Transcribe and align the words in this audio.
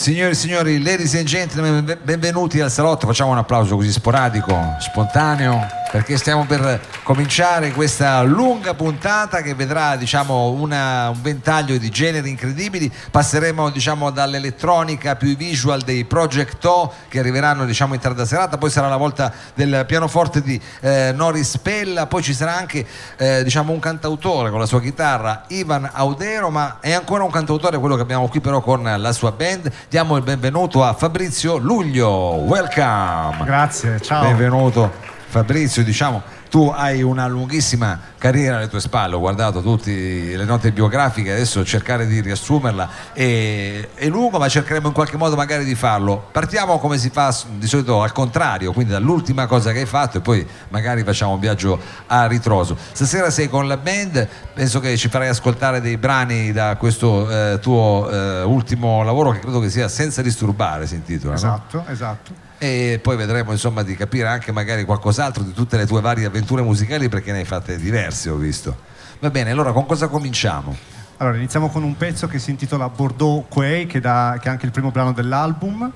Signori 0.00 0.30
e 0.30 0.34
signori, 0.34 0.82
ladies 0.82 1.14
and 1.14 1.24
gentlemen, 1.24 1.98
benvenuti 2.02 2.58
al 2.58 2.70
salotto. 2.70 3.06
Facciamo 3.06 3.32
un 3.32 3.36
applauso 3.36 3.76
così 3.76 3.92
sporadico, 3.92 4.56
spontaneo, 4.78 5.66
perché 5.90 6.16
stiamo 6.16 6.44
per 6.44 6.80
cominciare 7.02 7.72
questa 7.72 8.22
lunga 8.22 8.74
puntata 8.74 9.42
che 9.42 9.54
vedrà 9.54 9.96
diciamo, 9.96 10.50
una, 10.50 11.08
un 11.08 11.20
ventaglio 11.20 11.76
di 11.78 11.90
generi 11.90 12.30
incredibili. 12.30 12.90
Passeremo 13.10 13.70
diciamo, 13.70 14.10
dall'elettronica 14.10 15.16
più 15.16 15.28
i 15.28 15.34
visual 15.34 15.80
dei 15.82 16.04
Project 16.04 16.64
O 16.64 16.92
che 17.08 17.18
arriveranno 17.18 17.64
diciamo, 17.64 17.94
in 17.94 18.00
tarda 18.00 18.24
serata, 18.24 18.56
poi 18.56 18.70
sarà 18.70 18.88
la 18.88 18.96
volta 18.96 19.32
del 19.54 19.84
pianoforte 19.86 20.42
di 20.42 20.60
eh, 20.80 21.12
Noris 21.14 21.58
Pella, 21.58 22.06
poi 22.06 22.22
ci 22.22 22.34
sarà 22.34 22.54
anche 22.54 22.86
eh, 23.16 23.42
diciamo, 23.42 23.72
un 23.72 23.80
cantautore 23.80 24.50
con 24.50 24.60
la 24.60 24.66
sua 24.66 24.80
chitarra, 24.80 25.44
Ivan 25.48 25.90
Audero, 25.92 26.50
ma 26.50 26.78
è 26.80 26.92
ancora 26.92 27.24
un 27.24 27.30
cantautore 27.30 27.78
quello 27.78 27.96
che 27.96 28.02
abbiamo 28.02 28.28
qui 28.28 28.40
però 28.40 28.60
con 28.60 28.82
la 28.82 29.12
sua 29.12 29.32
band 29.32 29.70
diamo 29.88 30.16
il 30.16 30.22
benvenuto 30.22 30.84
a 30.84 30.92
Fabrizio 30.92 31.56
Luglio. 31.56 32.08
Welcome. 32.10 33.44
Grazie, 33.44 34.00
ciao. 34.00 34.22
Benvenuto 34.22 35.18
Fabrizio, 35.30 35.84
diciamo 35.84 36.38
tu 36.50 36.72
hai 36.74 37.00
una 37.00 37.28
lunghissima 37.28 37.98
carriera 38.18 38.56
alle 38.56 38.68
tue 38.68 38.80
spalle, 38.80 39.14
ho 39.14 39.20
guardato 39.20 39.62
tutte 39.62 39.92
le 39.92 40.44
note 40.44 40.72
biografiche, 40.72 41.30
adesso 41.30 41.64
cercare 41.64 42.08
di 42.08 42.20
riassumerla 42.20 42.88
è, 43.12 43.88
è, 43.94 44.08
lungo 44.08 44.38
ma 44.38 44.48
cercheremo 44.48 44.88
in 44.88 44.92
qualche 44.92 45.16
modo 45.16 45.36
magari 45.36 45.64
di 45.64 45.76
farlo. 45.76 46.26
Partiamo 46.32 46.80
come 46.80 46.98
si 46.98 47.10
fa 47.10 47.32
di 47.56 47.68
solito 47.68 48.02
al 48.02 48.10
contrario, 48.10 48.72
quindi 48.72 48.90
dall'ultima 48.90 49.46
cosa 49.46 49.70
che 49.70 49.78
hai 49.78 49.86
fatto 49.86 50.18
e 50.18 50.20
poi 50.20 50.44
magari 50.70 51.04
facciamo 51.04 51.34
un 51.34 51.38
viaggio 51.38 51.78
a 52.08 52.26
ritroso. 52.26 52.76
Stasera 52.90 53.30
sei 53.30 53.48
con 53.48 53.68
la 53.68 53.76
band, 53.76 54.26
penso 54.52 54.80
che 54.80 54.96
ci 54.96 55.08
farai 55.08 55.28
ascoltare 55.28 55.80
dei 55.80 55.98
brani 55.98 56.50
da 56.50 56.74
questo 56.74 57.30
eh, 57.30 57.58
tuo 57.60 58.10
eh, 58.10 58.42
ultimo 58.42 59.04
lavoro 59.04 59.30
che 59.30 59.38
credo 59.38 59.60
che 59.60 59.70
sia 59.70 59.86
Senza 59.86 60.20
disturbare 60.20 60.88
si 60.88 60.96
intitola. 60.96 61.34
Esatto, 61.34 61.76
no? 61.76 61.84
esatto 61.86 62.48
e 62.62 63.00
poi 63.02 63.16
vedremo 63.16 63.52
insomma 63.52 63.82
di 63.82 63.96
capire 63.96 64.28
anche 64.28 64.52
magari 64.52 64.84
qualcos'altro 64.84 65.42
di 65.42 65.52
tutte 65.54 65.78
le 65.78 65.86
tue 65.86 66.02
varie 66.02 66.26
avventure 66.26 66.60
musicali 66.60 67.08
perché 67.08 67.32
ne 67.32 67.38
hai 67.38 67.44
fatte 67.46 67.78
diverse 67.78 68.28
ho 68.28 68.36
visto 68.36 68.76
va 69.18 69.30
bene 69.30 69.50
allora 69.50 69.72
con 69.72 69.86
cosa 69.86 70.08
cominciamo? 70.08 70.76
allora 71.16 71.38
iniziamo 71.38 71.70
con 71.70 71.82
un 71.82 71.96
pezzo 71.96 72.26
che 72.26 72.38
si 72.38 72.50
intitola 72.50 72.90
Bordeaux 72.90 73.46
Quay 73.48 73.86
che, 73.86 73.98
da, 73.98 74.36
che 74.38 74.48
è 74.48 74.50
anche 74.50 74.66
il 74.66 74.72
primo 74.72 74.90
brano 74.90 75.12
dell'album 75.12 75.90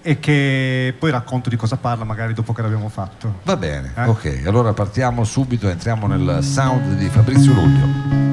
e 0.00 0.20
che 0.20 0.94
poi 0.96 1.10
racconto 1.10 1.48
di 1.48 1.56
cosa 1.56 1.76
parla 1.76 2.04
magari 2.04 2.32
dopo 2.32 2.52
che 2.52 2.62
l'abbiamo 2.62 2.88
fatto 2.88 3.40
va 3.42 3.56
bene 3.56 3.92
eh? 3.96 4.04
ok 4.04 4.42
allora 4.46 4.72
partiamo 4.72 5.24
subito 5.24 5.68
entriamo 5.68 6.06
nel 6.06 6.44
sound 6.44 6.96
di 6.96 7.08
Fabrizio 7.08 7.52
Luglio 7.54 8.27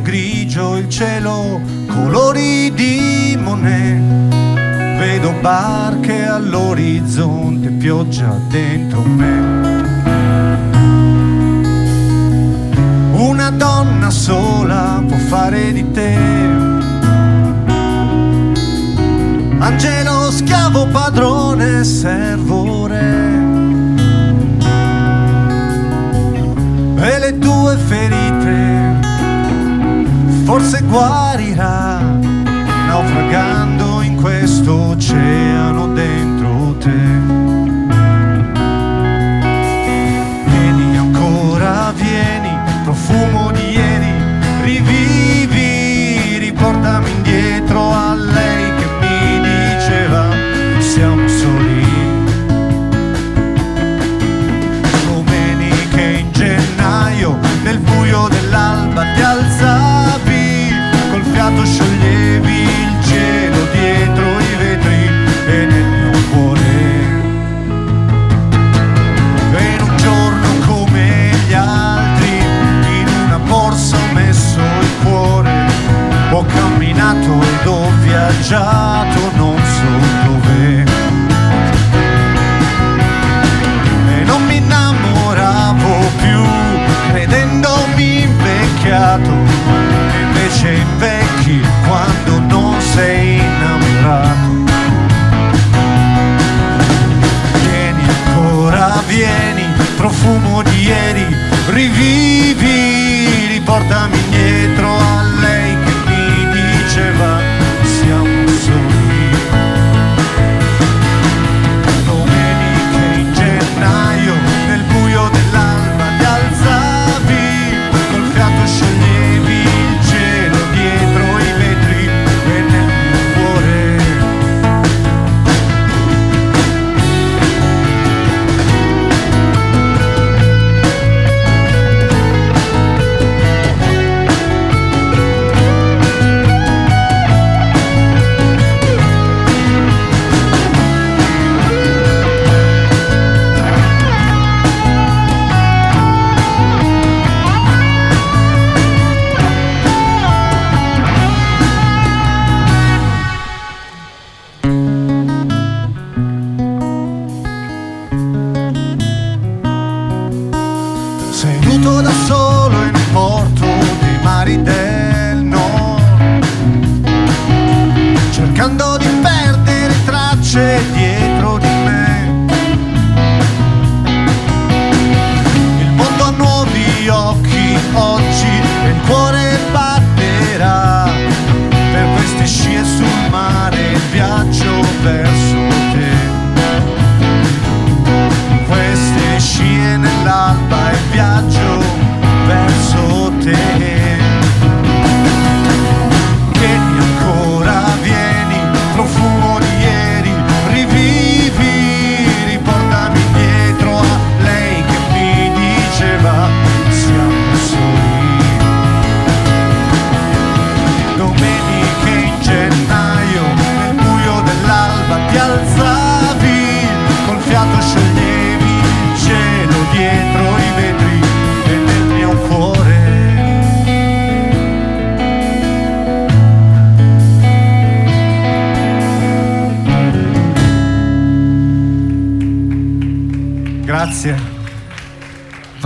grigio, 0.00 0.76
il 0.76 0.88
cielo 0.88 1.60
colori 1.86 2.72
di 2.74 3.36
Monet. 3.40 4.02
Vedo 4.98 5.32
barche 5.40 6.26
all'orizzonte, 6.26 7.70
pioggia 7.70 8.38
dentro 8.48 9.02
me. 9.02 9.62
Una 13.12 13.50
donna 13.50 14.10
sola 14.10 15.02
può 15.06 15.16
fare 15.16 15.72
di 15.72 15.90
te. 15.90 16.16
Angelo, 19.58 20.30
schiavo, 20.30 20.86
padrone, 20.86 21.84
servo, 21.84 22.86
re. 22.86 23.42
E 26.96 27.18
le 27.18 27.38
tue 27.38 27.76
ferite 27.76 28.73
forse 30.44 30.82
guarirà, 30.82 31.98
naufragando 32.86 34.02
in 34.02 34.16
questo 34.16 34.90
oceano 34.90 35.93
já. 78.44 78.83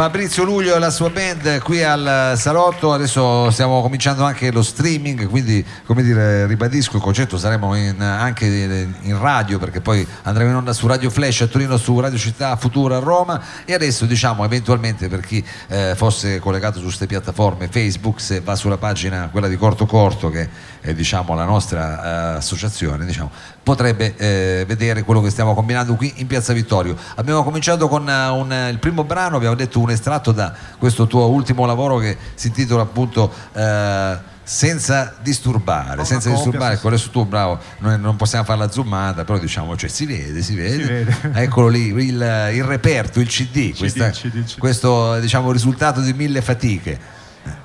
Fabrizio 0.08 0.44
Luglio 0.44 0.74
e 0.74 0.78
la 0.78 0.88
sua 0.88 1.10
band 1.10 1.60
qui 1.60 1.82
al 1.82 2.32
Salotto, 2.34 2.94
adesso 2.94 3.50
stiamo 3.50 3.82
cominciando 3.82 4.24
anche 4.24 4.50
lo 4.50 4.62
streaming, 4.62 5.28
quindi 5.28 5.62
come 5.84 6.02
dire 6.02 6.46
ribadisco 6.46 6.96
il 6.96 7.02
concetto, 7.02 7.36
saremo 7.36 7.74
in, 7.74 8.00
anche 8.00 8.46
in 8.46 9.18
radio 9.20 9.58
perché 9.58 9.82
poi 9.82 10.06
andremo 10.22 10.48
in 10.48 10.56
onda 10.56 10.72
su 10.72 10.86
Radio 10.86 11.10
Flash 11.10 11.42
a 11.42 11.46
Torino, 11.46 11.76
su 11.76 12.00
Radio 12.00 12.16
Città 12.16 12.56
Futura 12.56 12.96
a 12.96 13.00
Roma 13.00 13.38
e 13.66 13.74
adesso 13.74 14.06
diciamo 14.06 14.46
eventualmente 14.46 15.08
per 15.08 15.20
chi 15.20 15.44
eh, 15.66 15.92
fosse 15.94 16.38
collegato 16.38 16.78
su 16.78 16.84
queste 16.84 17.04
piattaforme 17.04 17.68
Facebook 17.68 18.18
se 18.18 18.40
va 18.40 18.56
sulla 18.56 18.78
pagina 18.78 19.28
quella 19.30 19.46
di 19.46 19.58
Corto 19.58 19.84
Corto 19.84 20.30
che 20.30 20.48
è 20.80 20.94
diciamo 20.94 21.34
la 21.34 21.44
nostra 21.44 22.34
eh, 22.34 22.36
associazione 22.36 23.04
diciamo, 23.04 23.30
potrebbe 23.62 24.14
eh, 24.16 24.64
vedere 24.66 25.02
quello 25.02 25.20
che 25.20 25.28
stiamo 25.28 25.52
combinando 25.52 25.94
qui 25.94 26.10
in 26.16 26.26
Piazza 26.26 26.54
Vittorio. 26.54 26.96
Abbiamo 27.16 27.44
cominciato 27.44 27.86
con 27.88 28.06
uh, 28.06 28.34
un, 28.34 28.68
il 28.70 28.78
primo 28.78 29.04
brano, 29.04 29.36
abbiamo 29.36 29.54
detto 29.54 29.78
un 29.78 29.90
estratto 29.98 30.32
da 30.32 30.54
questo 30.78 31.06
tuo 31.06 31.26
ultimo 31.26 31.66
lavoro 31.66 31.98
che 31.98 32.16
si 32.34 32.46
intitola 32.46 32.82
appunto 32.82 33.32
uh, 33.52 34.36
senza 34.48 35.14
disturbare, 35.20 36.06
senza 36.06 36.30
copia, 36.30 36.42
disturbare, 36.42 36.76
sì. 36.78 36.86
adesso 36.86 37.10
tu 37.10 37.26
bravo, 37.26 37.58
noi 37.80 37.98
non 38.00 38.16
possiamo 38.16 38.44
fare 38.44 38.58
la 38.58 38.70
zoomata, 38.70 39.24
però 39.24 39.38
diciamo, 39.38 39.76
cioè, 39.76 39.90
si 39.90 40.06
vede, 40.06 40.40
si 40.40 40.54
vede, 40.54 40.82
si 40.82 40.90
vede. 40.90 41.16
eccolo 41.42 41.68
lì, 41.68 41.88
il, 41.88 42.50
il, 42.54 42.64
reperto, 42.64 43.20
il 43.20 43.28
CD, 43.28 43.72
CD, 43.72 43.76
questa, 43.76 44.08
CD, 44.08 44.44
CD. 44.44 44.58
questo 44.58 45.20
diciamo 45.20 45.52
risultato 45.52 46.00
di 46.00 46.14
mille 46.14 46.40
fatiche. 46.40 47.16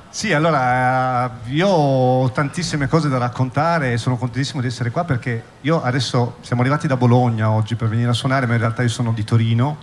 Sì, 0.09 0.33
allora 0.33 1.39
io 1.45 1.67
ho 1.69 2.31
tantissime 2.31 2.87
cose 2.87 3.07
da 3.07 3.17
raccontare 3.17 3.93
e 3.93 3.97
sono 3.97 4.17
contentissimo 4.17 4.59
di 4.59 4.67
essere 4.67 4.91
qua 4.91 5.05
perché 5.05 5.41
io 5.61 5.81
adesso 5.81 6.37
siamo 6.41 6.61
arrivati 6.61 6.85
da 6.85 6.97
Bologna 6.97 7.49
oggi 7.49 7.75
per 7.75 7.87
venire 7.87 8.09
a 8.09 8.13
suonare, 8.13 8.45
ma 8.45 8.53
in 8.53 8.59
realtà 8.59 8.83
io 8.83 8.89
sono 8.89 9.13
di 9.13 9.23
Torino 9.23 9.77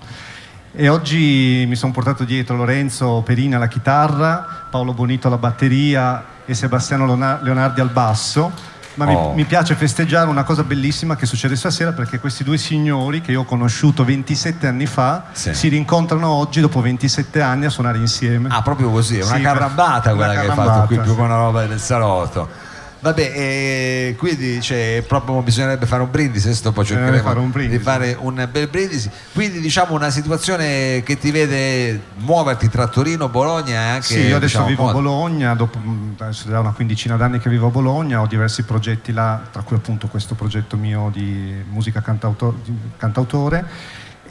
e 0.72 0.88
oggi 0.88 1.64
mi 1.67 1.75
sono 1.75 1.93
portato 1.93 2.25
dietro 2.25 2.56
Lorenzo 2.56 3.22
Perina 3.25 3.56
alla 3.56 3.69
chitarra, 3.69 4.67
Paolo 4.70 4.93
Bonito 4.93 5.26
alla 5.26 5.38
batteria 5.38 6.25
e 6.44 6.55
Sebastiano 6.55 7.06
Leonardi 7.06 7.81
al 7.81 7.90
basso 7.90 8.52
ma 8.94 9.06
oh. 9.08 9.28
mi, 9.31 9.37
mi, 9.37 9.44
piace 9.44 9.75
festeggiare 9.75 10.28
una 10.28 10.43
cosa 10.43 10.62
bellissima 10.64 11.17
che 11.17 11.25
succede 11.25 11.55
stasera 11.55 11.93
perché 11.93 12.19
questi 12.19 12.43
due 12.43 12.58
signori 12.58 13.20
che 13.20 13.31
io 13.31 13.43
ho 13.43 13.44
conosciuto 13.44 14.05
27 14.05 14.67
anni 14.67 14.87
fa 14.87 15.26
sì. 15.32 15.55
si 15.55 15.69
rincontrano 15.69 16.28
oggi 16.28 16.61
dopo 16.61 16.81
27 16.81 17.40
anni 17.40 17.66
a 17.66 17.70
suonare 17.70 17.99
insieme. 17.99 18.49
Ah, 18.50 18.62
proprio 18.62 18.90
così, 18.90 19.19
è 19.19 19.25
una 19.25 19.37
sì, 19.37 19.43
carambata 19.43 20.14
quella 20.14 20.32
che 20.32 20.49
hai 20.49 20.55
fatto 20.55 20.87
qui 20.87 20.99
più 20.99 21.11
sì. 21.11 21.16
con 21.16 21.25
una 21.26 21.37
roba 21.37 21.66
del 21.66 21.81
salotto. 21.81 22.49
Vabbè, 23.00 23.32
e 23.35 24.14
quindi 24.19 24.61
cioè, 24.61 25.02
proprio 25.06 25.41
bisognerebbe 25.41 25.87
fare 25.87 26.02
un 26.02 26.11
brindisi, 26.11 26.49
adesso 26.49 26.70
poi 26.70 26.85
cercheremo 26.85 27.23
fare 27.23 27.69
di 27.69 27.79
fare 27.79 28.17
un 28.19 28.47
bel 28.50 28.69
brindisi. 28.69 29.11
Quindi 29.32 29.61
diciamo 29.61 29.94
una 29.94 30.11
situazione 30.11 31.02
che 31.02 31.19
ti 31.19 31.31
vede 31.31 32.00
muoverti 32.17 32.69
tra 32.69 32.87
Torino, 32.88 33.29
Bologna 33.29 33.73
e 33.73 33.88
anche... 33.88 34.06
Sì, 34.06 34.19
io 34.20 34.37
adesso 34.37 34.58
diciamo, 34.62 34.67
vivo 34.67 34.88
a 34.88 34.93
Bologna, 34.93 35.55
dopo, 35.55 35.79
adesso 36.19 36.49
da 36.49 36.61
una 36.61 36.73
quindicina 36.73 37.17
d'anni 37.17 37.38
che 37.38 37.49
vivo 37.49 37.69
a 37.69 37.70
Bologna, 37.70 38.20
ho 38.20 38.26
diversi 38.26 38.64
progetti 38.64 39.12
là, 39.12 39.41
tra 39.50 39.62
cui 39.62 39.76
appunto 39.76 40.06
questo 40.08 40.35
progetto 40.35 40.76
mio 40.76 41.11
di 41.12 41.55
musica 41.70 42.02
cantautore 42.02 43.69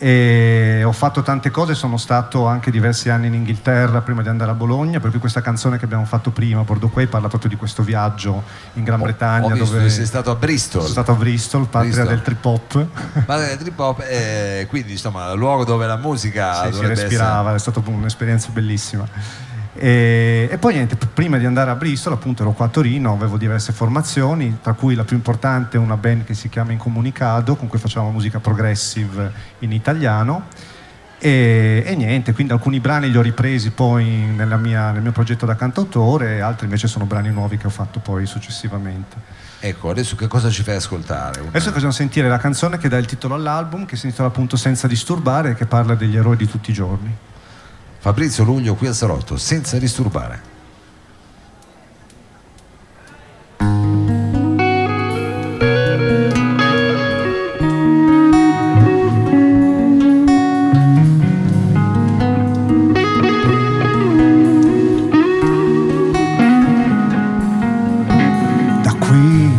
e 0.01 0.81
ho 0.85 0.93
fatto 0.93 1.21
tante 1.21 1.51
cose, 1.51 1.75
sono 1.75 1.97
stato 1.97 2.45
anche 2.45 2.71
diversi 2.71 3.09
anni 3.09 3.27
in 3.27 3.33
Inghilterra 3.33 3.99
prima 3.99 4.21
di 4.21 4.29
andare 4.29 4.51
a 4.51 4.53
Bologna, 4.53 5.01
per 5.01 5.11
cui 5.11 5.19
questa 5.19 5.41
canzone 5.41 5.77
che 5.77 5.83
abbiamo 5.83 6.05
fatto 6.05 6.31
prima, 6.31 6.63
Bordeaux 6.63 6.91
Quay, 6.91 7.07
parla 7.07 7.27
proprio 7.27 7.49
di 7.49 7.57
questo 7.57 7.83
viaggio 7.83 8.43
in 8.73 8.85
Gran 8.85 9.01
Bretagna. 9.01 9.53
Ho 9.53 9.57
dove 9.57 9.89
sei 9.89 10.05
stato 10.05 10.31
a 10.31 10.35
Bristol. 10.35 10.81
Sono 10.81 10.93
stato 10.93 11.11
a 11.11 11.15
Bristol, 11.15 11.67
patria 11.67 11.91
Bristol. 11.91 12.07
del 12.07 12.21
trip 12.21 12.45
hop. 12.45 12.85
Patria 13.25 13.47
del 13.49 13.57
trip 13.57 13.77
hop, 13.77 14.03
e 14.07 14.65
quindi 14.69 14.93
insomma, 14.93 15.31
il 15.31 15.37
luogo 15.37 15.65
dove 15.65 15.85
la 15.85 15.97
musica 15.97 16.65
sì, 16.65 16.73
si 16.73 16.85
respirava, 16.85 17.53
essere... 17.53 17.55
è 17.55 17.59
stata 17.59 17.81
un'esperienza 17.89 18.49
bellissima. 18.51 19.05
E, 19.81 20.49
e, 20.51 20.57
poi 20.57 20.73
niente, 20.73 20.97
prima 20.97 21.37
di 21.37 21.45
andare 21.45 21.71
a 21.71 21.75
Bristol, 21.75 22.11
appunto 22.11 22.41
ero 22.41 22.51
qua 22.51 22.65
a 22.65 22.69
Torino, 22.69 23.13
avevo 23.13 23.37
diverse 23.37 23.71
formazioni, 23.71 24.57
tra 24.61 24.73
cui 24.73 24.93
la 24.93 25.05
più 25.05 25.15
importante 25.15 25.77
è 25.77 25.79
una 25.79 25.95
band 25.95 26.25
che 26.25 26.33
si 26.33 26.49
chiama 26.49 26.73
Incomunicado, 26.73 27.55
con 27.55 27.69
cui 27.69 27.79
facciamo 27.79 28.11
musica 28.11 28.41
progressive 28.41 29.31
in 29.59 29.71
italiano. 29.71 30.47
E, 31.17 31.83
e, 31.85 31.95
niente, 31.95 32.33
quindi 32.33 32.51
alcuni 32.51 32.81
brani 32.81 33.09
li 33.09 33.17
ho 33.17 33.21
ripresi 33.21 33.71
poi 33.71 34.03
mia, 34.05 34.91
nel 34.91 35.01
mio 35.01 35.11
progetto 35.13 35.45
da 35.45 35.55
cantautore, 35.55 36.41
altri 36.41 36.65
invece 36.65 36.89
sono 36.89 37.05
brani 37.05 37.29
nuovi 37.29 37.55
che 37.55 37.67
ho 37.67 37.71
fatto 37.71 37.99
poi 37.99 38.25
successivamente. 38.25 39.15
Ecco, 39.61 39.89
adesso 39.89 40.17
che 40.17 40.27
cosa 40.27 40.49
ci 40.49 40.61
fai 40.61 40.75
ascoltare? 40.75 41.39
Una... 41.39 41.49
Adesso 41.49 41.71
facciamo 41.71 41.91
sentire 41.93 42.27
la 42.27 42.37
canzone 42.37 42.77
che 42.77 42.89
dà 42.89 42.97
il 42.97 43.05
titolo 43.05 43.35
all'album, 43.35 43.85
che 43.85 43.95
si 43.95 44.07
intitola 44.07 44.27
appunto 44.27 44.57
Senza 44.57 44.87
disturbare, 44.87 45.55
che 45.55 45.65
parla 45.65 45.95
degli 45.95 46.17
eroi 46.17 46.35
di 46.35 46.49
tutti 46.49 46.71
i 46.71 46.73
giorni. 46.73 47.27
Fabrizio 48.01 48.45
Luglio 48.45 48.75
qui 48.75 48.87
al 48.87 48.95
Salotto, 48.95 49.35
senza 49.35 49.77
disturbare. 49.77 50.41
Da 68.81 68.95
qui 68.97 69.51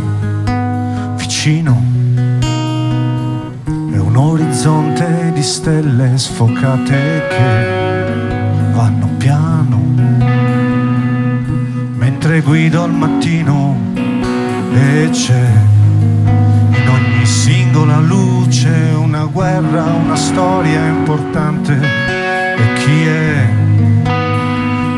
mentre 12.31 12.43
guido 12.43 12.85
al 12.85 12.93
mattino 12.93 13.77
e 14.73 15.09
c'è 15.11 15.51
in 16.25 16.89
ogni 16.89 17.27
singola 17.27 17.99
luce 17.99 18.69
una 18.95 19.25
guerra, 19.25 19.83
una 19.83 20.15
storia 20.15 20.87
importante 20.87 21.73
e 21.75 22.73
chi 22.85 23.05
è 23.05 23.49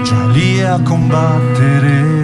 già 0.03 0.27
lì 0.27 0.61
a 0.61 0.79
combattere. 0.83 2.22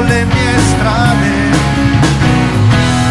le 0.00 0.24
mie 0.24 0.58
strade 0.58 1.30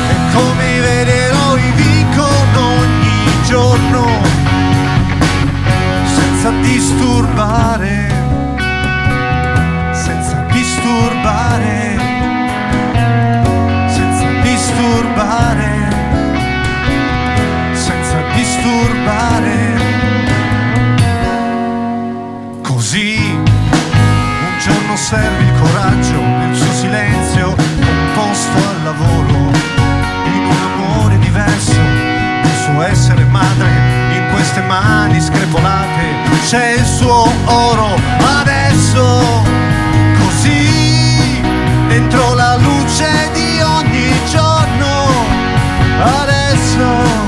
e 0.10 0.16
come 0.34 0.75
i 0.75 0.80
veri 0.80 1.12
eroi 1.12 1.72
vincono 1.75 2.74
ogni 2.80 3.44
giorno 3.46 4.08
senza 6.06 6.50
disturbare. 6.62 8.12
Madre 33.25 33.70
in 34.15 34.30
queste 34.32 34.62
mani 34.62 35.22
screpolate 35.22 36.32
c'è 36.48 36.74
il 36.74 36.86
suo 36.86 37.32
oro 37.46 37.96
adesso. 38.39 39.44
Così 40.20 41.42
dentro 41.88 42.34
la 42.34 42.56
luce 42.58 43.30
di 43.34 43.62
ogni 43.62 44.12
giorno 44.30 45.08
adesso 46.00 47.23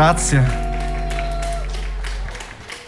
Grazie. 0.00 0.42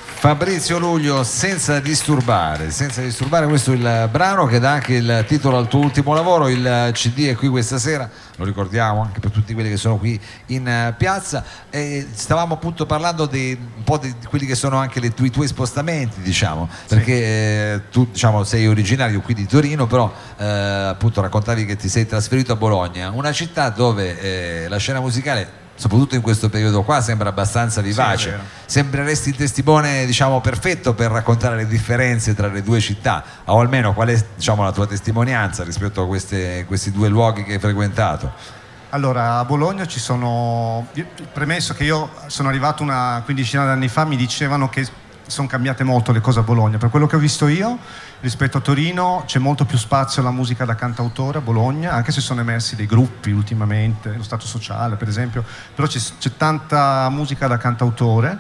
Fabrizio 0.02 0.78
Luglio 0.78 1.22
senza 1.24 1.78
disturbare, 1.78 2.70
senza 2.70 3.02
disturbare 3.02 3.46
questo 3.46 3.72
è 3.72 3.74
il 3.74 4.08
brano 4.10 4.46
che 4.46 4.58
dà 4.58 4.70
anche 4.70 4.94
il 4.94 5.24
titolo 5.28 5.58
al 5.58 5.68
tuo 5.68 5.80
ultimo 5.80 6.14
lavoro, 6.14 6.48
il 6.48 6.88
CD 6.94 7.26
è 7.26 7.34
qui 7.34 7.48
questa 7.48 7.76
sera, 7.76 8.08
lo 8.36 8.46
ricordiamo 8.46 9.02
anche 9.02 9.20
per 9.20 9.30
tutti 9.30 9.52
quelli 9.52 9.68
che 9.68 9.76
sono 9.76 9.98
qui 9.98 10.18
in 10.46 10.66
eh, 10.66 10.94
piazza 10.96 11.44
e 11.68 12.08
stavamo 12.10 12.54
appunto 12.54 12.86
parlando 12.86 13.26
di 13.26 13.58
un 13.60 13.82
po' 13.84 13.98
di 13.98 14.14
quelli 14.26 14.46
che 14.46 14.54
sono 14.54 14.78
anche 14.78 14.98
le 14.98 15.12
i 15.14 15.30
tuoi 15.30 15.46
spostamenti 15.46 16.22
diciamo, 16.22 16.66
perché 16.88 17.12
eh, 17.12 17.80
tu 17.90 18.08
diciamo 18.10 18.42
sei 18.42 18.66
originario 18.68 19.20
qui 19.20 19.34
di 19.34 19.44
Torino 19.44 19.86
però 19.86 20.10
eh, 20.38 20.46
appunto 20.46 21.20
raccontavi 21.20 21.66
che 21.66 21.76
ti 21.76 21.90
sei 21.90 22.06
trasferito 22.06 22.52
a 22.52 22.56
Bologna, 22.56 23.10
una 23.10 23.32
città 23.32 23.68
dove 23.68 24.18
eh, 24.64 24.68
la 24.68 24.78
scena 24.78 25.00
musicale 25.00 25.60
soprattutto 25.74 26.14
in 26.14 26.20
questo 26.20 26.48
periodo 26.48 26.82
qua 26.82 27.00
sembra 27.00 27.30
abbastanza 27.30 27.80
vivace 27.80 28.30
vero. 28.30 28.42
sembreresti 28.66 29.30
il 29.30 29.36
testimone 29.36 30.04
diciamo 30.06 30.40
perfetto 30.40 30.94
per 30.94 31.10
raccontare 31.10 31.56
le 31.56 31.66
differenze 31.66 32.34
tra 32.34 32.48
le 32.48 32.62
due 32.62 32.78
città 32.80 33.24
o 33.46 33.58
almeno 33.58 33.92
qual 33.94 34.08
è 34.08 34.24
diciamo, 34.36 34.62
la 34.62 34.72
tua 34.72 34.86
testimonianza 34.86 35.64
rispetto 35.64 36.02
a 36.02 36.06
queste- 36.06 36.64
questi 36.66 36.92
due 36.92 37.08
luoghi 37.08 37.44
che 37.44 37.54
hai 37.54 37.58
frequentato 37.58 38.60
Allora, 38.94 39.38
a 39.38 39.44
Bologna 39.46 39.86
ci 39.86 39.98
sono. 39.98 40.86
Premesso 41.32 41.72
che 41.72 41.84
io 41.84 42.10
sono 42.26 42.50
arrivato 42.50 42.82
una 42.82 43.22
quindicina 43.24 43.64
d'anni 43.64 43.88
fa, 43.88 44.04
mi 44.04 44.16
dicevano 44.16 44.68
che 44.68 44.86
sono 45.32 45.48
cambiate 45.48 45.82
molto 45.82 46.12
le 46.12 46.20
cose 46.20 46.40
a 46.40 46.42
Bologna. 46.42 46.78
Per 46.78 46.90
quello 46.90 47.06
che 47.06 47.16
ho 47.16 47.18
visto 47.18 47.48
io, 47.48 47.78
rispetto 48.20 48.58
a 48.58 48.60
Torino, 48.60 49.24
c'è 49.26 49.38
molto 49.38 49.64
più 49.64 49.78
spazio 49.78 50.20
alla 50.20 50.30
musica 50.30 50.64
da 50.64 50.74
cantautore 50.74 51.38
a 51.38 51.40
Bologna, 51.40 51.92
anche 51.92 52.12
se 52.12 52.20
sono 52.20 52.40
emersi 52.40 52.76
dei 52.76 52.86
gruppi 52.86 53.30
ultimamente, 53.30 54.12
lo 54.14 54.22
Stato 54.22 54.46
Sociale 54.46 54.96
per 54.96 55.08
esempio, 55.08 55.44
però 55.74 55.88
c'è, 55.88 55.98
c'è 56.18 56.36
tanta 56.36 57.08
musica 57.08 57.46
da 57.46 57.56
cantautore. 57.56 58.38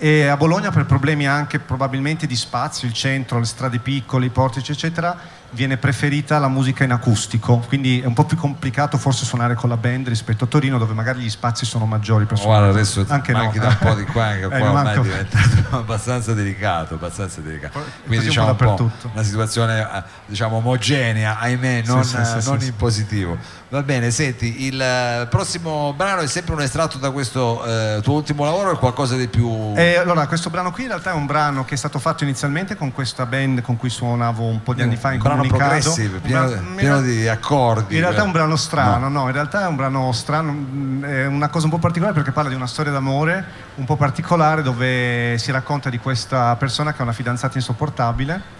E 0.00 0.26
a 0.26 0.36
Bologna 0.36 0.70
per 0.70 0.86
problemi 0.86 1.26
anche 1.26 1.58
probabilmente 1.58 2.28
di 2.28 2.36
spazio, 2.36 2.86
il 2.86 2.94
centro, 2.94 3.40
le 3.40 3.46
strade 3.46 3.80
piccole, 3.80 4.26
i 4.26 4.30
portici 4.30 4.70
eccetera, 4.70 5.18
viene 5.50 5.76
preferita 5.76 6.38
la 6.38 6.48
musica 6.48 6.84
in 6.84 6.92
acustico, 6.92 7.58
quindi 7.68 8.00
è 8.00 8.06
un 8.06 8.12
po' 8.12 8.24
più 8.24 8.36
complicato 8.36 8.98
forse 8.98 9.24
suonare 9.24 9.54
con 9.54 9.68
la 9.68 9.76
band 9.76 10.08
rispetto 10.08 10.44
a 10.44 10.46
Torino 10.46 10.78
dove 10.78 10.92
magari 10.92 11.20
gli 11.20 11.30
spazi 11.30 11.64
sono 11.64 11.86
maggiori 11.86 12.24
per 12.26 12.38
suonare. 12.38 12.64
Guarda, 12.64 12.78
adesso 12.78 13.04
anche 13.08 13.32
no. 13.32 13.38
manchi 13.38 13.58
da 13.58 13.68
un 13.68 13.78
po' 13.78 13.94
di 13.94 14.04
qua, 14.04 14.32
che 14.32 14.46
Eh, 14.58 14.60
qua 14.60 14.70
ormai 14.70 14.96
è 14.96 15.00
diventato 15.00 15.76
abbastanza 15.76 16.32
delicato, 16.32 16.94
abbastanza 16.94 17.40
delicato. 17.40 17.82
Quindi 18.06 18.26
diciamo 18.26 18.50
un 18.50 18.56
po' 18.56 18.90
una 19.12 19.22
situazione 19.22 19.80
eh, 19.80 20.02
diciamo 20.26 20.56
omogenea, 20.56 21.38
ahimè, 21.38 21.82
non, 21.86 22.04
sì, 22.04 22.16
sì, 22.16 22.36
eh, 22.36 22.40
sì, 22.40 22.48
non 22.48 22.62
in 22.62 22.76
positivo. 22.76 23.36
Va 23.70 23.82
bene, 23.82 24.10
senti, 24.10 24.64
il 24.64 24.80
eh, 24.80 25.26
prossimo 25.28 25.92
brano 25.94 26.22
è 26.22 26.26
sempre 26.26 26.54
un 26.54 26.62
estratto 26.62 26.96
da 26.96 27.10
questo 27.10 27.62
eh, 27.64 28.00
tuo 28.02 28.14
ultimo 28.14 28.44
lavoro 28.44 28.70
o 28.70 28.72
è 28.72 28.78
qualcosa 28.78 29.14
di 29.14 29.28
più... 29.28 29.74
E 29.76 29.96
allora, 29.96 30.26
questo 30.26 30.48
brano 30.48 30.70
qui 30.72 30.84
in 30.84 30.88
realtà 30.88 31.10
è 31.10 31.14
un 31.14 31.26
brano 31.26 31.66
che 31.66 31.74
è 31.74 31.76
stato 31.76 31.98
fatto 31.98 32.24
inizialmente 32.24 32.76
con 32.76 32.92
questa 32.92 33.26
band 33.26 33.60
con 33.60 33.76
cui 33.76 33.90
suonavo 33.90 34.42
un 34.42 34.62
po' 34.62 34.72
di 34.72 34.80
anni 34.80 34.96
fa 34.96 35.12
in 35.12 35.20
un 35.22 35.37
Un 35.42 36.20
pieno, 36.20 36.46
brano- 36.46 36.74
pieno 36.76 37.00
di 37.02 37.28
accordi. 37.28 37.94
In 37.94 38.00
realtà 38.00 38.22
è 38.22 38.24
un 38.24 38.32
brano 38.32 38.56
strano, 38.56 39.08
No. 39.08 39.20
no. 39.20 39.26
in 39.26 39.32
realtà 39.32 39.64
è 39.64 39.66
un 39.66 39.76
brano 39.76 40.12
strano, 40.12 40.52
mm, 40.52 41.04
è 41.04 41.26
una 41.26 41.48
cosa 41.48 41.66
un 41.66 41.70
po' 41.72 41.78
particolare 41.78 42.14
perché 42.14 42.32
parla 42.32 42.50
di 42.50 42.56
una 42.56 42.66
storia 42.66 42.92
d'amore 42.92 43.44
un 43.76 43.84
po' 43.84 43.96
particolare 43.96 44.62
dove 44.62 45.36
si 45.38 45.50
racconta 45.50 45.88
di 45.90 45.98
questa 45.98 46.54
persona 46.56 46.92
che 46.92 47.00
ha 47.00 47.04
una 47.04 47.12
fidanzata 47.12 47.58
insopportabile 47.58 48.56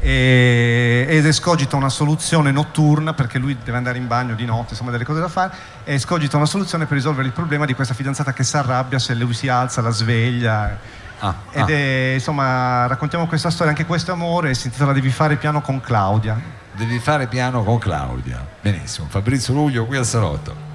e- 0.00 1.06
ed 1.08 1.26
escogita 1.26 1.76
una 1.76 1.88
soluzione 1.88 2.50
notturna 2.50 3.14
perché 3.14 3.38
lui 3.38 3.56
deve 3.64 3.76
andare 3.76 3.98
in 3.98 4.06
bagno 4.06 4.34
di 4.34 4.44
notte, 4.44 4.68
insomma 4.70 4.90
delle 4.90 5.04
cose 5.04 5.20
da 5.20 5.28
fare, 5.28 5.52
e 5.84 5.94
escogita 5.94 6.36
una 6.36 6.46
soluzione 6.46 6.86
per 6.86 6.96
risolvere 6.96 7.26
il 7.26 7.32
problema 7.32 7.64
di 7.64 7.74
questa 7.74 7.94
fidanzata 7.94 8.32
che 8.32 8.44
si 8.44 8.56
arrabbia 8.56 8.98
se 8.98 9.14
lui 9.14 9.34
si 9.34 9.48
alza, 9.48 9.80
la 9.80 9.90
sveglia. 9.90 11.06
Ah, 11.20 11.34
Ed 11.50 11.62
ah. 11.62 11.66
è, 11.68 12.10
insomma, 12.14 12.86
raccontiamo 12.86 13.26
questa 13.26 13.50
storia, 13.50 13.72
anche 13.72 13.86
questo 13.86 14.12
amore, 14.12 14.54
si 14.54 14.66
intitola 14.66 14.92
Devi 14.92 15.10
fare 15.10 15.36
piano 15.36 15.60
con 15.60 15.80
Claudia. 15.80 16.40
Devi 16.72 16.98
fare 16.98 17.26
piano 17.26 17.64
con 17.64 17.78
Claudia. 17.78 18.46
Benissimo, 18.60 19.08
Fabrizio 19.08 19.52
Luglio 19.54 19.86
qui 19.86 19.96
al 19.96 20.06
Salotto. 20.06 20.68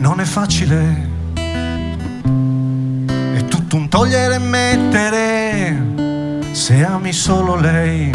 non 0.00 0.18
è 0.18 0.24
facile, 0.24 1.08
è 3.34 3.44
tutto 3.48 3.76
un 3.76 3.88
togliere 3.88 4.34
e 4.34 4.38
mettere, 4.38 5.76
se 6.52 6.84
ami 6.84 7.12
solo 7.12 7.54
lei. 7.54 8.10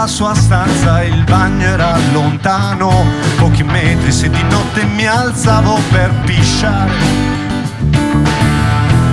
Dalla 0.00 0.06
sua 0.06 0.34
stanza 0.34 1.02
il 1.02 1.24
bagno 1.24 1.66
era 1.66 1.94
lontano, 2.12 3.04
pochi 3.36 3.62
metri 3.62 4.10
se 4.10 4.30
di 4.30 4.42
notte 4.44 4.84
mi 4.84 5.06
alzavo 5.06 5.78
per 5.90 6.10
pisciare. 6.24 6.92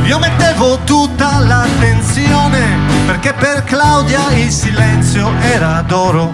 Io 0.05 0.17
mettevo 0.17 0.79
tutta 0.85 1.39
l'attenzione 1.39 2.61
perché 3.05 3.33
per 3.33 3.65
Claudia 3.65 4.31
il 4.31 4.49
silenzio 4.49 5.29
era 5.41 5.81
d'oro 5.81 6.31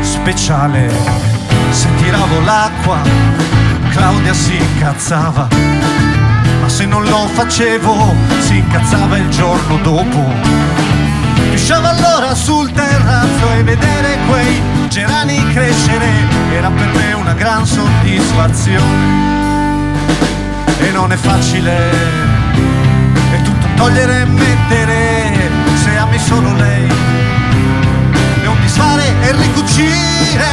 speciale. 0.00 0.90
Se 1.70 1.86
tiravo 1.96 2.40
l'acqua, 2.40 2.98
Claudia 3.90 4.32
si 4.32 4.56
incazzava, 4.56 5.46
ma 6.60 6.68
se 6.68 6.86
non 6.86 7.04
lo 7.04 7.28
facevo, 7.28 8.14
si 8.40 8.56
incazzava 8.56 9.16
il 9.16 9.28
giorno 9.28 9.76
dopo. 9.76 11.17
Pisciava 11.58 11.88
allora 11.90 12.34
sul 12.36 12.70
terrazzo 12.70 13.52
e 13.52 13.64
vedere 13.64 14.16
quei 14.28 14.62
gerani 14.88 15.44
crescere 15.52 16.06
era 16.52 16.70
per 16.70 16.86
me 16.94 17.12
una 17.14 17.34
gran 17.34 17.66
soddisfazione. 17.66 18.86
E 20.78 20.90
non 20.92 21.10
è 21.12 21.16
facile, 21.16 21.74
è 23.32 23.42
tutto 23.42 23.66
togliere 23.74 24.20
e 24.20 24.24
mettere, 24.26 25.50
se 25.82 25.96
ami 25.96 26.18
solo 26.20 26.54
lei. 26.54 26.86
È 28.40 28.46
un 28.46 28.60
disfare 28.60 29.12
e 29.20 29.32
ricucire, 29.32 30.47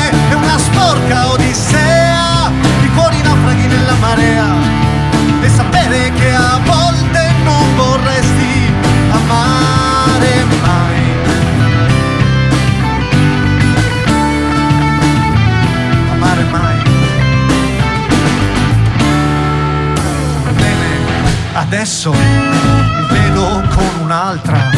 adesso 21.86 22.12
mi 22.14 23.08
vedo 23.12 23.62
con 23.76 23.92
un'altra. 24.02 24.72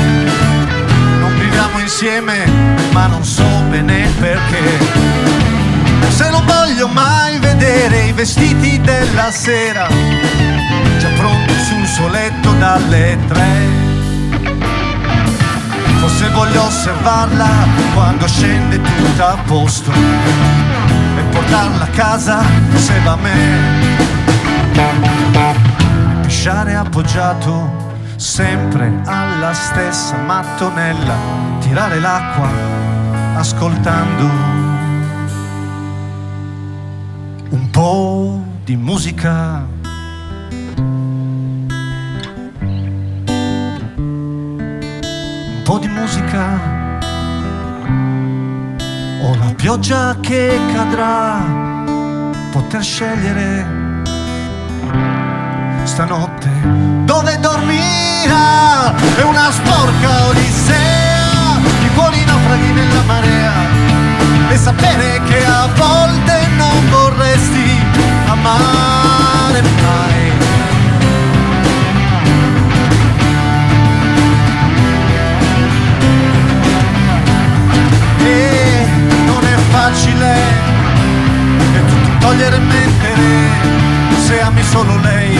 Non 1.19 1.39
viviamo 1.39 1.79
insieme, 1.79 2.43
ma 2.91 3.07
non 3.07 3.23
so 3.23 3.45
bene 3.69 4.11
perché. 4.19 4.77
Se 6.09 6.29
non 6.29 6.45
voglio 6.45 6.89
mai 6.89 7.39
vedere 7.39 8.07
i 8.07 8.11
vestiti 8.11 8.81
della 8.81 9.31
sera, 9.31 9.87
già 10.99 11.07
pronti 11.15 11.53
sul 11.53 11.87
suo 11.87 12.09
letto 12.09 12.51
dalle 12.59 13.17
tre. 13.25 13.51
Forse 15.99 16.27
voglio 16.31 16.63
osservarla 16.63 17.47
quando 17.93 18.27
scende 18.27 18.81
tutta 18.81 19.31
a 19.31 19.37
posto 19.45 19.93
e 19.93 21.21
portarla 21.31 21.85
a 21.85 21.87
casa 21.87 22.43
se 22.75 22.99
va 22.99 23.11
a 23.13 23.15
me. 23.15 25.16
Pisciare 26.47 26.75
appoggiato 26.75 27.69
sempre 28.15 29.01
alla 29.03 29.51
stessa 29.51 30.15
mattonella, 30.15 31.13
tirare 31.59 31.99
l'acqua 31.99 32.47
ascoltando 33.35 34.23
un 37.49 37.69
po' 37.69 38.41
di 38.63 38.77
musica. 38.77 39.67
Un 43.97 45.61
po' 45.65 45.79
di 45.79 45.87
musica. 45.89 46.59
O 49.21 49.35
la 49.35 49.53
pioggia 49.53 50.15
che 50.21 50.57
cadrà, 50.71 51.43
poter 52.51 52.81
scegliere 52.81 53.76
stanotte. 55.87 56.49
Dove 57.05 57.39
dormirà? 57.39 58.93
È 59.15 59.21
una 59.21 59.49
sporca 59.51 60.27
odissea 60.27 61.57
di 61.79 61.89
cuori 61.95 62.23
naufraghi 62.25 62.71
nella 62.73 63.01
marea. 63.05 63.53
E 64.49 64.57
sapere 64.57 65.21
che 65.25 65.45
a 65.45 65.67
volte 65.75 66.47
non 66.57 66.89
vorresti 66.89 67.81
amare 68.27 69.61
mai. 69.61 70.31
E 78.19 78.87
non 79.25 79.45
è 79.45 79.57
facile 79.71 80.35
è 81.73 81.85
tutto 81.85 82.17
togliere 82.19 82.55
e 82.57 82.59
mettere 82.59 83.75
se 84.25 84.41
ami 84.41 84.63
solo 84.63 84.97
lei 84.99 85.39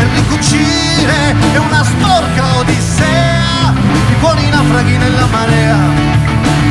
e 0.00 0.08
ricucire 0.14 1.34
è 1.52 1.56
una 1.58 1.84
sporca 1.84 2.56
odissea 2.56 3.74
di 4.06 4.14
cuori 4.20 4.48
naufraghi 4.48 4.96
nella 4.96 5.26
marea. 5.26 5.78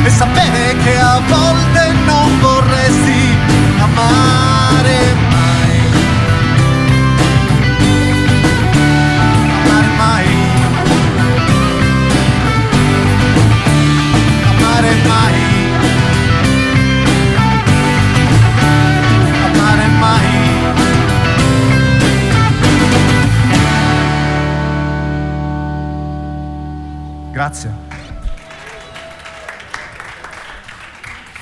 E 0.04 0.10
sapere 0.10 0.76
che 0.84 0.98
a 0.98 1.22
volte 1.28 1.92
non 2.06 2.40
vorresti 2.40 2.69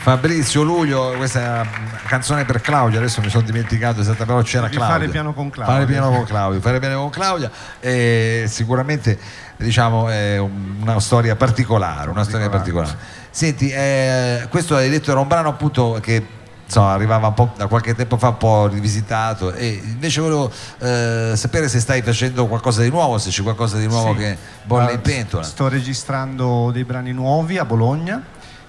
Fabrizio 0.07 0.63
Luglio, 0.63 1.15
questa 1.17 1.41
è 1.41 1.47
una 1.49 1.69
canzone 2.07 2.45
per 2.45 2.61
Claudia, 2.61 2.97
adesso 2.99 3.19
mi 3.19 3.27
sono 3.27 3.43
dimenticato 3.43 3.99
esattamente, 3.99 4.25
però 4.35 4.41
c'era 4.41 4.69
Claudia. 4.69 4.87
fare 4.87 5.07
piano 5.09 5.33
con 5.33 5.49
Claudia. 5.49 5.73
Fare 5.73 5.85
piano 5.85 6.09
con 6.11 6.23
Claudia, 6.23 6.61
fare 6.61 6.79
piano 6.79 7.01
con 7.01 7.09
Claudia 7.09 7.51
e 7.81 8.45
sicuramente 8.47 9.19
diciamo 9.57 10.07
è 10.07 10.37
un- 10.37 10.77
una 10.79 10.97
storia 11.01 11.35
particolare, 11.35 12.09
una 12.09 12.23
storia 12.23 12.47
particolare. 12.47 12.95
Senti, 13.31 13.69
eh, 13.69 14.47
questo 14.49 14.77
hai 14.77 14.89
detto 14.89 15.11
era 15.11 15.19
un 15.19 15.27
brano 15.27 15.49
appunto 15.49 15.99
che 16.01 16.25
insomma, 16.65 16.93
arrivava 16.93 17.33
da 17.57 17.67
qualche 17.67 17.93
tempo 17.93 18.15
fa 18.17 18.29
un 18.29 18.37
po' 18.37 18.67
rivisitato 18.67 19.51
e 19.51 19.67
invece 19.83 20.21
volevo 20.21 20.49
eh, 20.79 21.33
sapere 21.35 21.67
se 21.67 21.81
stai 21.81 22.01
facendo 22.01 22.47
qualcosa 22.47 22.81
di 22.81 22.89
nuovo, 22.89 23.17
se 23.17 23.29
c'è 23.29 23.43
qualcosa 23.43 23.75
di 23.77 23.87
nuovo 23.87 24.13
Sì. 24.13 24.19
che 24.19 24.37
bolle 24.63 24.91
Eh, 24.91 24.93
in 24.93 25.01
pentola. 25.01 25.43
Sto 25.43 25.67
registrando 25.67 26.69
dei 26.71 26.85
brani 26.85 27.11
nuovi 27.11 27.57
a 27.57 27.65
Bologna 27.65 28.23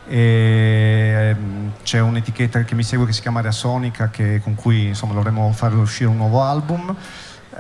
e 0.08 1.34
ehm, 1.36 1.72
c'è 1.82 2.00
un'etichetta 2.00 2.64
che 2.64 2.74
mi 2.74 2.82
segue 2.82 3.06
che 3.06 3.12
si 3.12 3.20
chiama 3.20 3.40
Area 3.40 3.50
Sonica 3.50 4.08
che- 4.08 4.40
con 4.42 4.54
cui 4.54 4.88
insomma 4.88 5.12
dovremo 5.12 5.52
fare 5.52 5.74
uscire 5.74 6.08
un 6.08 6.16
nuovo 6.16 6.42
album. 6.42 6.94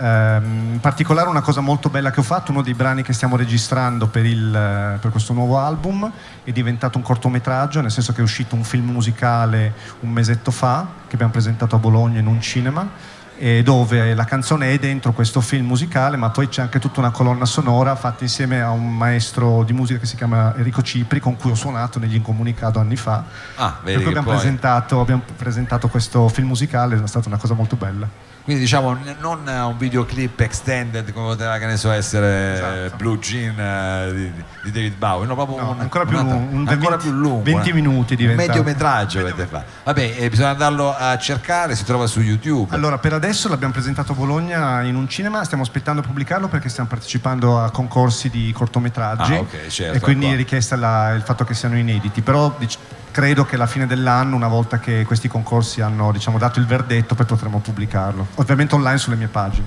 Ehm, 0.00 0.70
in 0.74 0.80
particolare 0.80 1.28
una 1.28 1.40
cosa 1.40 1.60
molto 1.60 1.88
bella 1.90 2.10
che 2.10 2.20
ho 2.20 2.22
fatto, 2.22 2.52
uno 2.52 2.62
dei 2.62 2.74
brani 2.74 3.02
che 3.02 3.12
stiamo 3.12 3.36
registrando 3.36 4.06
per, 4.06 4.24
il, 4.24 4.98
per 5.00 5.10
questo 5.10 5.32
nuovo 5.32 5.58
album 5.58 6.10
è 6.44 6.52
diventato 6.52 6.98
un 6.98 7.04
cortometraggio, 7.04 7.80
nel 7.80 7.90
senso 7.90 8.12
che 8.12 8.20
è 8.20 8.22
uscito 8.22 8.54
un 8.54 8.64
film 8.64 8.90
musicale 8.90 9.72
un 10.00 10.10
mesetto 10.10 10.50
fa 10.50 10.86
che 11.06 11.14
abbiamo 11.14 11.32
presentato 11.32 11.74
a 11.74 11.78
Bologna 11.78 12.20
in 12.20 12.26
un 12.26 12.40
cinema 12.40 13.16
e 13.38 13.62
dove 13.62 14.14
la 14.14 14.24
canzone 14.24 14.72
è 14.72 14.78
dentro 14.78 15.12
questo 15.12 15.40
film 15.40 15.66
musicale, 15.66 16.16
ma 16.16 16.30
poi 16.30 16.48
c'è 16.48 16.60
anche 16.62 16.80
tutta 16.80 17.00
una 17.00 17.10
colonna 17.10 17.44
sonora 17.44 17.94
fatta 17.94 18.24
insieme 18.24 18.60
a 18.60 18.70
un 18.70 18.96
maestro 18.96 19.62
di 19.62 19.72
musica 19.72 20.00
che 20.00 20.06
si 20.06 20.16
chiama 20.16 20.54
Enrico 20.56 20.82
Cipri, 20.82 21.20
con 21.20 21.36
cui 21.36 21.52
ho 21.52 21.54
suonato 21.54 21.98
negli 21.98 22.16
Incomunicato 22.16 22.80
anni 22.80 22.96
fa. 22.96 23.24
Ah, 23.54 23.78
per 23.82 23.84
vedi 23.84 23.94
cui 23.96 24.02
che 24.02 24.08
abbiamo, 24.08 24.26
poi... 24.26 24.36
presentato, 24.36 25.00
abbiamo 25.00 25.22
presentato 25.36 25.88
questo 25.88 26.28
film 26.28 26.48
musicale, 26.48 27.00
è 27.00 27.06
stata 27.06 27.28
una 27.28 27.38
cosa 27.38 27.54
molto 27.54 27.76
bella. 27.76 28.27
Quindi 28.48 28.64
diciamo 28.64 28.96
non 29.20 29.46
un 29.46 29.76
videoclip 29.76 30.40
extended 30.40 31.12
come 31.12 31.26
poteva 31.26 31.58
che 31.58 31.66
ne 31.66 31.76
so 31.76 31.90
essere 31.90 32.54
Esatto. 32.54 32.74
eh, 32.74 32.90
Blue 32.96 33.18
Jean 33.18 33.60
eh, 33.60 34.14
di, 34.14 34.32
di 34.64 34.70
David 34.70 34.96
Bowie, 34.96 35.26
no, 35.26 35.34
proprio 35.34 35.60
No, 35.60 35.70
un, 35.72 35.80
ancora 35.80 36.06
più 36.06 36.16
un'altra- 36.16 36.34
lungo, 36.38 36.56
un 36.56 36.66
ancora 36.66 36.96
20 36.96 37.02
più 37.04 37.12
lungo, 37.12 37.42
20 37.42 37.70
una- 37.70 37.74
minuti 37.74 38.12
un 38.14 38.18
diventa. 38.18 38.42
mediometraggio 38.46 39.20
avete 39.20 39.44
fatto. 39.44 39.70
Vabbè, 39.84 40.14
eh, 40.16 40.28
bisogna 40.30 40.48
andarlo 40.48 40.96
a 40.96 41.18
cercare, 41.18 41.76
si 41.76 41.84
trova 41.84 42.06
su 42.06 42.20
YouTube. 42.22 42.74
Allora, 42.74 42.96
per 42.96 43.12
adesso 43.12 43.50
l'abbiamo 43.50 43.74
presentato 43.74 44.12
a 44.12 44.14
Bologna 44.14 44.80
in 44.80 44.94
un 44.96 45.06
cinema, 45.10 45.44
stiamo 45.44 45.62
aspettando 45.62 46.00
a 46.00 46.04
pubblicarlo 46.04 46.48
perché 46.48 46.70
stiamo 46.70 46.88
partecipando 46.88 47.60
a 47.60 47.70
concorsi 47.70 48.30
di 48.30 48.50
cortometraggi 48.54 49.34
Ah, 49.34 49.40
ok, 49.40 49.66
certo, 49.66 49.96
e 49.98 50.00
quindi 50.00 50.24
è 50.32 50.36
richiesta 50.36 50.74
la- 50.76 51.10
il 51.12 51.20
fatto 51.20 51.44
che 51.44 51.52
siano 51.52 51.76
inediti, 51.76 52.22
però 52.22 52.54
dic- 52.58 52.78
credo 53.18 53.44
che 53.44 53.56
alla 53.56 53.66
fine 53.66 53.88
dell'anno, 53.88 54.36
una 54.36 54.46
volta 54.46 54.78
che 54.78 55.02
questi 55.04 55.26
concorsi 55.26 55.80
hanno 55.80 56.12
diciamo, 56.12 56.38
dato 56.38 56.60
il 56.60 56.66
verdetto, 56.66 57.16
poi 57.16 57.26
potremo 57.26 57.58
pubblicarlo, 57.58 58.28
ovviamente 58.36 58.76
online 58.76 58.98
sulle 58.98 59.16
mie 59.16 59.26
pagine. 59.26 59.66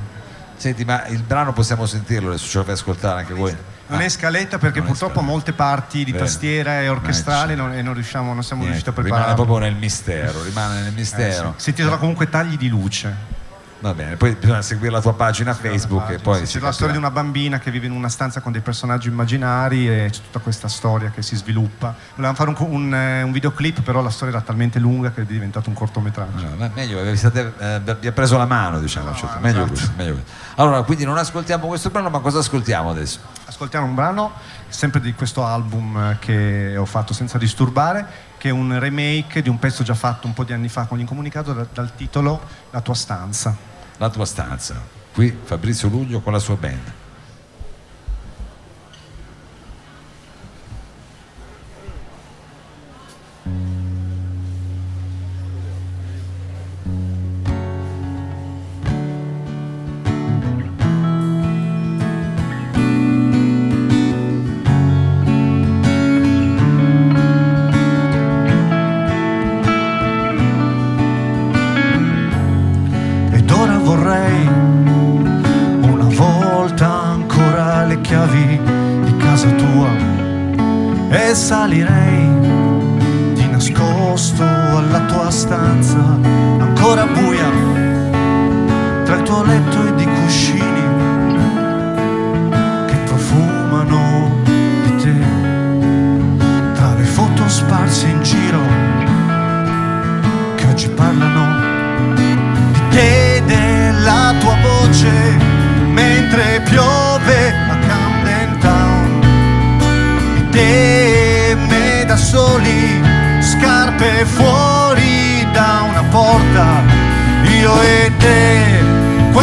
Senti, 0.55 0.85
ma 0.85 1.05
il 1.07 1.21
brano 1.21 1.51
possiamo 1.51 1.85
sentirlo 1.85 2.29
adesso, 2.29 2.47
ce 2.47 2.59
lo 2.59 2.63
fai 2.63 2.73
ascoltare 2.75 3.19
anche 3.19 3.33
voi? 3.33 3.53
Non 3.87 3.99
Ah, 3.99 4.03
è 4.03 4.07
scaletta 4.09 4.57
perché 4.57 4.79
purtroppo 4.81 5.15
scaletta. 5.15 5.31
molte 5.33 5.51
parti 5.51 6.05
di 6.05 6.11
Bene. 6.11 6.23
tastiera 6.23 6.79
e 6.79 6.87
orchestrali 6.87 7.51
Eh, 7.51 7.55
non, 7.57 7.73
e 7.73 7.81
non 7.81 7.93
riusciamo, 7.93 8.33
non 8.33 8.41
siamo 8.41 8.61
niente, 8.63 8.81
riusciti 8.81 8.97
a 9.01 9.03
rimane 9.03 9.21
prepararlo. 9.23 9.43
proprio 9.45 9.69
nel 9.69 9.77
mistero, 9.77 10.43
rimane 10.43 10.75
nel 10.83 10.87
Eh, 10.93 10.95
mistero. 10.95 11.53
sì. 11.57 11.63
Si 11.63 11.69
intitola 11.71 11.97
comunque 11.97 12.29
Tagli 12.29 12.55
di 12.55 12.69
luce. 12.69 13.39
Va 13.81 13.95
bene, 13.95 14.15
poi 14.15 14.35
bisogna 14.35 14.61
seguire 14.61 14.91
la 14.91 15.01
tua 15.01 15.15
pagina 15.15 15.55
Facebook 15.55 16.11
e 16.11 16.19
poi 16.19 16.41
Sì, 16.41 16.45
si 16.45 16.59
c'è 16.59 16.63
la 16.63 16.71
storia 16.71 16.93
di 16.93 16.99
capirà. 17.01 17.19
una 17.19 17.23
bambina 17.23 17.57
che 17.57 17.71
vive 17.71 17.87
in 17.87 17.93
una 17.93 18.09
stanza 18.09 18.39
con 18.39 18.51
dei 18.51 18.61
personaggi 18.61 19.07
immaginari 19.07 19.89
e 19.89 20.07
c'è 20.11 20.21
tutta 20.21 20.37
questa 20.37 20.67
storia 20.67 21.09
che 21.09 21.23
si 21.23 21.35
sviluppa. 21.35 21.95
Volevamo 22.11 22.35
fare 22.35 22.49
un, 22.51 22.55
un, 22.59 22.93
eh, 22.93 23.23
un 23.23 23.31
videoclip, 23.31 23.81
però 23.81 24.03
la 24.03 24.11
storia 24.11 24.35
era 24.35 24.43
talmente 24.43 24.77
lunga 24.77 25.11
che 25.11 25.21
è 25.21 25.25
diventato 25.25 25.69
un 25.69 25.75
cortometraggio. 25.75 26.45
No, 26.45 26.55
ma 26.57 26.69
meglio, 26.75 27.01
vi, 27.01 27.17
siete, 27.17 27.53
eh, 27.57 27.81
vi 27.99 28.07
ha 28.07 28.11
preso 28.11 28.37
la 28.37 28.45
mano, 28.45 28.79
diciamo, 28.79 29.15
cioè, 29.15 29.29
meglio, 29.39 29.63
esatto. 29.63 29.69
così, 29.73 29.91
meglio 29.97 30.11
così. 30.13 30.25
Allora, 30.57 30.83
quindi 30.83 31.03
non 31.03 31.17
ascoltiamo 31.17 31.65
questo 31.65 31.89
brano, 31.89 32.11
ma 32.11 32.19
cosa 32.19 32.37
ascoltiamo 32.37 32.91
adesso? 32.91 33.19
Ascoltiamo 33.47 33.87
un 33.87 33.95
brano 33.95 34.31
sempre 34.67 35.01
di 35.01 35.13
questo 35.15 35.43
album 35.43 35.97
eh, 35.97 36.17
che 36.19 36.77
ho 36.77 36.85
fatto 36.85 37.13
senza 37.13 37.39
disturbare, 37.39 38.05
che 38.37 38.49
è 38.49 38.51
un 38.51 38.77
remake 38.77 39.41
di 39.41 39.49
un 39.49 39.57
pezzo 39.57 39.81
già 39.81 39.95
fatto 39.95 40.27
un 40.27 40.33
po' 40.33 40.43
di 40.43 40.53
anni 40.53 40.69
fa 40.69 40.85
con 40.85 40.97
l'incomunicato 40.99 41.51
da- 41.51 41.65
dal 41.73 41.95
titolo 41.95 42.39
La 42.69 42.81
tua 42.81 42.93
stanza. 42.93 43.69
La 44.01 44.09
tua 44.09 44.25
stanza. 44.25 44.81
Qui 45.13 45.31
Fabrizio 45.43 45.87
Luglio 45.87 46.21
con 46.21 46.33
la 46.33 46.39
sua 46.39 46.55
band. 46.55 47.00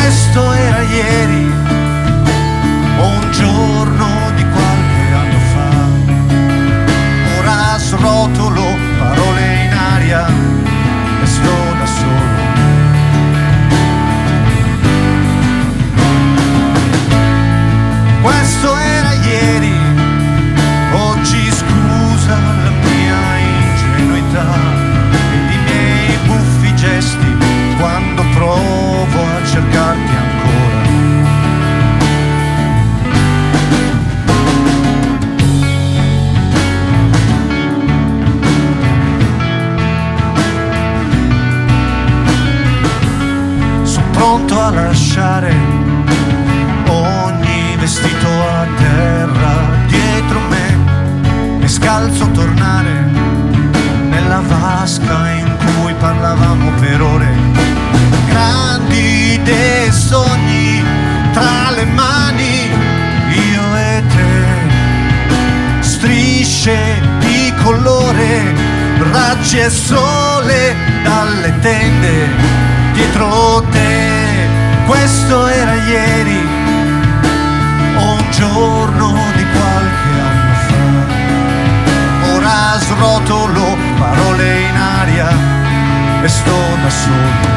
Questo 0.09 0.53
era 0.55 0.81
ieri 0.81 1.53
un 2.99 3.31
giorno 3.31 3.78
lasciare 45.19 45.53
ogni 46.87 47.77
vestito 47.77 48.29
a 48.29 48.67
terra 48.77 49.69
dietro 49.89 50.41
me 50.49 51.61
e 51.61 51.69
scalzo 51.69 52.31
tornare 52.31 53.11
nella 54.11 54.41
vasca 54.47 55.31
in 55.31 55.57
cui 55.57 55.93
parlavamo 55.95 56.71
per 56.79 57.03
ore. 57.03 57.27
Grandi 58.29 59.41
e 59.45 59.91
sogni 59.91 60.85
tra 61.33 61.71
le 61.75 61.85
mani 61.85 62.71
io 63.51 63.77
e 63.77 64.03
te. 64.15 65.81
Strisce 65.81 67.01
di 67.19 67.53
colore 67.65 68.55
raggi 69.11 69.59
e 69.59 69.69
sole 69.69 70.77
dalle 71.03 71.59
tende 71.59 72.29
dietro 72.93 73.67
te 73.73 73.98
questo 74.89 75.47
era 75.49 75.75
ieri 75.75 76.49
o 77.97 78.13
un 78.13 78.31
giorno 78.31 79.13
di 79.37 79.45
qualche 79.53 80.13
anno 80.31 80.55
fa. 80.67 82.33
Ora 82.33 82.79
srotolo 82.79 83.77
parole 83.99 84.61
in 84.61 84.77
aria 84.77 85.29
e 86.23 86.29
sto 86.29 86.77
da 86.83 86.89
solo. 86.89 87.57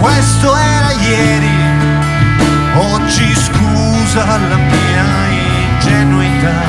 Questo 0.00 0.56
era 0.56 0.90
ieri, 0.90 1.56
oggi 2.74 3.32
scusa 3.32 4.24
la 4.24 4.56
mia 4.56 5.06
ingenuità 5.78 6.62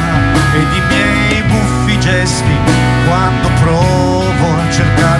ed 0.53 0.73
i 0.73 0.81
miei 0.87 1.41
buffi 1.41 1.99
gesti 1.99 2.84
quando 3.07 3.47
provo 3.59 4.55
a 4.57 4.71
cercarti 4.71 5.14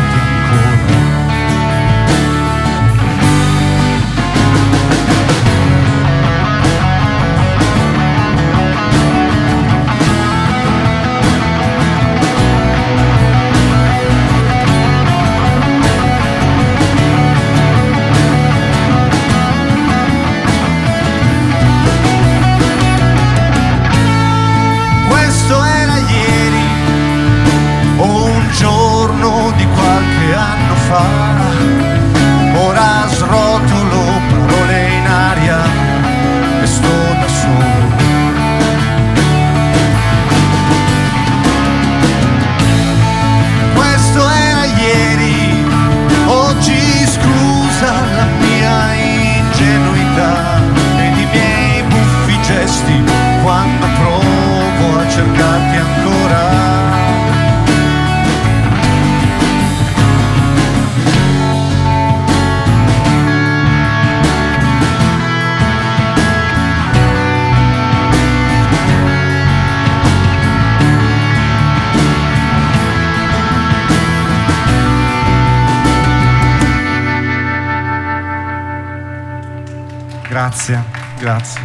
Grazie, 80.36 80.84
grazie. 81.18 81.62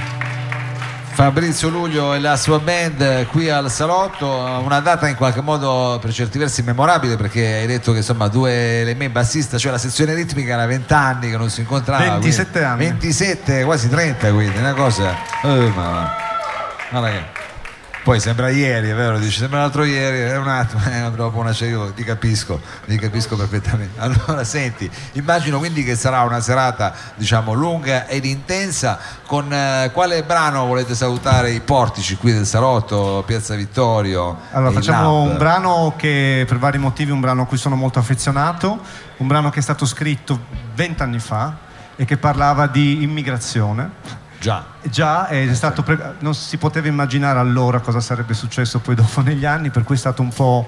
Fabrizio 1.14 1.70
Luglio 1.70 2.14
e 2.14 2.20
la 2.20 2.37
sua 2.37 2.61
band 2.61 3.26
qui 3.26 3.50
al 3.50 3.68
Salotto, 3.68 4.28
una 4.28 4.78
data 4.78 5.09
in 5.09 5.16
qualche 5.16 5.40
modo 5.40 5.98
per 6.00 6.12
certi 6.12 6.38
versi 6.38 6.62
memorabile 6.62 7.16
perché 7.16 7.44
hai 7.54 7.66
detto 7.66 7.90
che 7.90 7.98
insomma 7.98 8.28
due 8.28 8.85
le 8.85 8.94
me 8.94 9.11
bassista, 9.11 9.59
cioè 9.59 9.72
la 9.72 9.78
sezione 9.78 10.14
ritmica 10.14 10.52
era 10.52 10.66
20 10.66 10.92
anni 10.92 11.30
che 11.30 11.37
non 11.37 11.50
si 11.50 11.62
incontrava. 11.62 12.11
27 12.12 12.50
quindi, 12.50 12.68
anni. 12.68 12.85
27, 12.90 13.64
quasi 13.64 13.88
30 13.88 14.33
quindi, 14.33 14.59
una 14.59 14.74
cosa... 14.74 15.16
Oh, 15.42 15.68
ma, 15.70 16.14
ma 16.90 17.00
ragazzi. 17.00 17.39
Poi 18.02 18.18
sembra 18.18 18.48
ieri, 18.48 18.88
è 18.88 18.94
vero? 18.94 19.18
Dici, 19.18 19.38
sembra 19.38 19.60
l'altro 19.60 19.84
ieri, 19.84 20.20
è 20.20 20.36
un 20.38 20.48
attimo, 20.48 20.82
è 20.84 21.10
dopo 21.10 21.38
una 21.38 21.54
io 21.60 21.92
ti 21.92 22.02
capisco, 22.02 22.58
ti 22.86 22.96
capisco 22.96 23.36
perfettamente. 23.36 23.98
Allora 24.00 24.42
senti, 24.44 24.90
immagino 25.12 25.58
quindi 25.58 25.84
che 25.84 25.94
sarà 25.96 26.22
una 26.22 26.40
serata 26.40 26.94
diciamo 27.14 27.52
lunga 27.52 28.06
ed 28.06 28.24
intensa. 28.24 28.98
Con 29.26 29.52
eh, 29.52 29.90
quale 29.92 30.22
brano 30.22 30.64
volete 30.64 30.94
salutare 30.94 31.50
i 31.50 31.60
portici 31.60 32.16
qui 32.16 32.32
del 32.32 32.46
Salotto, 32.46 33.22
Piazza 33.26 33.54
Vittorio? 33.54 34.38
Allora 34.52 34.72
facciamo 34.72 35.20
un 35.20 35.36
brano 35.36 35.92
che 35.96 36.44
per 36.48 36.58
vari 36.58 36.78
motivi, 36.78 37.10
un 37.10 37.20
brano 37.20 37.42
a 37.42 37.46
cui 37.46 37.58
sono 37.58 37.76
molto 37.76 37.98
affezionato, 37.98 38.80
un 39.18 39.26
brano 39.26 39.50
che 39.50 39.58
è 39.58 39.62
stato 39.62 39.84
scritto 39.84 40.46
vent'anni 40.74 41.18
fa 41.18 41.54
e 41.96 42.06
che 42.06 42.16
parlava 42.16 42.66
di 42.66 43.02
immigrazione. 43.02 44.19
Già. 44.40 44.64
Già 44.83 45.26
è 45.26 45.53
stato 45.55 45.83
pre- 45.83 46.14
non 46.20 46.35
si 46.35 46.57
poteva 46.57 46.88
immaginare 46.88 47.38
allora 47.38 47.81
cosa 47.81 48.00
sarebbe 48.00 48.33
successo 48.33 48.79
poi 48.79 48.94
dopo 48.94 49.20
negli 49.20 49.44
anni, 49.44 49.70
per 49.70 49.85
cui 49.85 49.96
è 49.96 49.98
stato 49.98 50.22
un 50.22 50.31
po' 50.31 50.66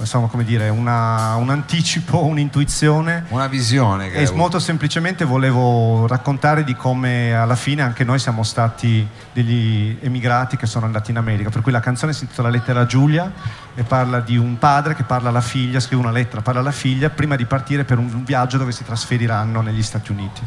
insomma, 0.00 0.28
come 0.28 0.44
dire, 0.44 0.68
una- 0.68 1.34
un 1.34 1.50
anticipo, 1.50 2.24
un'intuizione. 2.24 3.24
Una 3.30 3.48
visione 3.48 4.12
E 4.12 4.30
molto 4.32 4.60
semplicemente 4.60 5.24
volevo 5.24 6.06
raccontare 6.06 6.62
di 6.62 6.76
come 6.76 7.34
alla 7.34 7.56
fine 7.56 7.82
anche 7.82 8.04
noi 8.04 8.20
siamo 8.20 8.44
stati 8.44 9.04
degli 9.32 9.96
emigrati 10.00 10.56
che 10.56 10.66
sono 10.66 10.86
andati 10.86 11.10
in 11.10 11.16
America. 11.16 11.50
Per 11.50 11.62
cui 11.62 11.72
la 11.72 11.80
canzone 11.80 12.12
si 12.12 12.22
intitola 12.22 12.48
Lettera 12.48 12.86
Giulia 12.86 13.32
e 13.74 13.82
parla 13.82 14.20
di 14.20 14.36
un 14.36 14.56
padre 14.58 14.94
che 14.94 15.02
parla 15.02 15.30
alla 15.30 15.40
figlia, 15.40 15.80
scrive 15.80 16.02
una 16.02 16.12
lettera, 16.12 16.42
parla 16.42 16.60
alla 16.60 16.70
figlia 16.70 17.10
prima 17.10 17.34
di 17.34 17.46
partire 17.46 17.82
per 17.82 17.98
un 17.98 18.22
viaggio 18.22 18.58
dove 18.58 18.70
si 18.70 18.84
trasferiranno 18.84 19.60
negli 19.60 19.82
Stati 19.82 20.12
Uniti. 20.12 20.42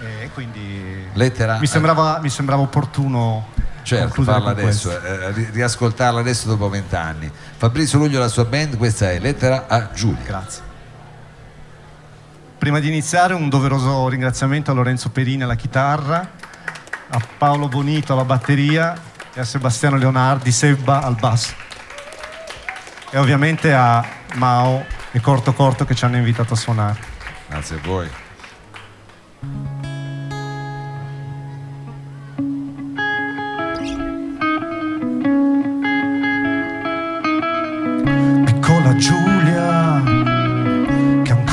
E 0.00 0.30
quindi 0.34 1.06
Lettera- 1.14 1.58
mi, 1.58 1.66
sembrava, 1.66 2.18
mi 2.20 2.28
sembrava 2.28 2.62
opportuno 2.62 3.48
Certo, 3.82 4.22
farla 4.24 4.50
adesso, 4.50 4.90
eh, 4.90 5.32
ri- 5.32 5.48
riascoltarla 5.52 6.20
adesso 6.20 6.48
dopo 6.48 6.68
vent'anni. 6.68 7.30
Fabrizio 7.56 7.98
Luglio 7.98 8.16
e 8.16 8.20
la 8.20 8.28
sua 8.28 8.44
band, 8.44 8.76
questa 8.76 9.10
è 9.12 9.18
Lettera 9.20 9.66
a 9.68 9.90
Giulia. 9.92 10.24
Grazie. 10.24 10.62
Prima 12.58 12.80
di 12.80 12.88
iniziare 12.88 13.32
un 13.34 13.48
doveroso 13.48 14.08
ringraziamento 14.08 14.72
a 14.72 14.74
Lorenzo 14.74 15.10
Perini 15.10 15.44
alla 15.44 15.54
chitarra, 15.54 16.28
a 17.08 17.20
Paolo 17.38 17.68
Bonito 17.68 18.12
alla 18.12 18.24
batteria 18.24 18.96
e 19.32 19.38
a 19.40 19.44
Sebastiano 19.44 19.96
Leonardi, 19.96 20.50
Sebba 20.50 21.02
al 21.02 21.14
basso. 21.14 21.54
E 23.10 23.18
ovviamente 23.18 23.72
a 23.72 24.04
Mao 24.34 24.84
e 25.12 25.20
Corto 25.20 25.52
Corto 25.52 25.84
che 25.84 25.94
ci 25.94 26.04
hanno 26.04 26.16
invitato 26.16 26.54
a 26.54 26.56
suonare. 26.56 26.98
Grazie 27.48 27.76
a 27.76 27.80
voi. 27.84 28.10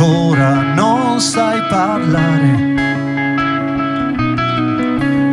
Ancora 0.03 0.73
non 0.73 1.21
sai 1.21 1.61
parlare. 1.69 2.71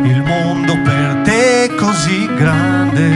Il 0.03 0.23
mondo 0.25 0.77
per 0.81 1.21
te 1.23 1.65
è 1.65 1.75
così 1.75 2.25
grande 2.35 3.09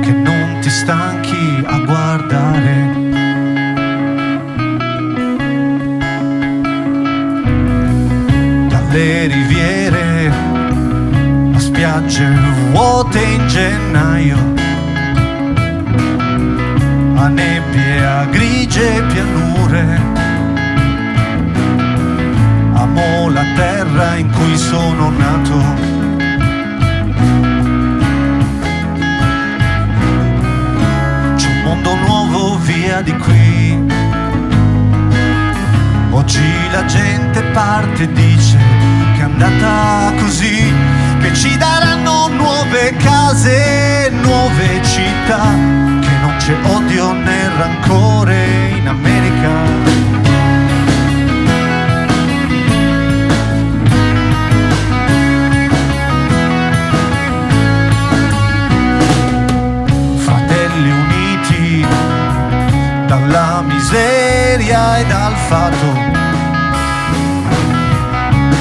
che 0.00 0.10
non 0.10 0.58
ti 0.60 0.68
stanchi 0.68 1.62
a 1.64 1.78
guardare. 1.78 2.96
Dalle 8.68 9.26
riviere 9.26 10.32
a 11.54 11.58
spiagge 11.58 12.28
vuote 12.72 13.20
in 13.20 13.46
gennaio 13.46 14.67
a 17.18 17.28
nebbie, 17.28 18.06
a 18.06 18.24
grigie 18.26 19.02
pianure. 19.12 20.00
Amo 22.74 23.28
la 23.30 23.44
terra 23.56 24.16
in 24.16 24.30
cui 24.30 24.56
sono 24.56 25.10
nato. 25.10 25.58
C'è 31.36 31.48
un 31.48 31.60
mondo 31.64 31.94
nuovo 31.96 32.58
via 32.58 33.00
di 33.00 33.16
qui. 33.16 33.86
Oggi 36.10 36.70
la 36.70 36.84
gente 36.84 37.42
parte 37.52 38.02
e 38.04 38.12
dice 38.12 38.58
che 39.14 39.20
è 39.20 39.24
andata 39.24 40.12
così, 40.18 40.72
che 41.20 41.34
ci 41.34 41.56
daranno 41.56 42.28
nuove 42.28 42.94
case, 42.96 44.10
nuove 44.22 44.82
città, 44.82 45.54
c'è 46.48 46.56
odio 46.64 47.12
né 47.12 47.48
rancore 47.58 48.70
in 48.78 48.88
America. 48.88 49.50
Fratelli 60.16 60.90
uniti 60.90 61.86
dalla 63.06 63.62
miseria 63.66 65.00
e 65.00 65.04
dal 65.04 65.34
fato, 65.34 65.92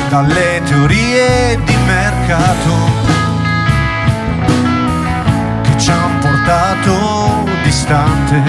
dalle 0.10 0.62
teorie 0.66 1.58
di 1.64 1.76
mercato 1.86 2.97
distante. 8.28 8.42